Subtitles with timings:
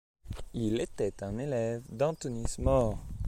[0.55, 2.97] Il était un élève d'Anthonis Mor.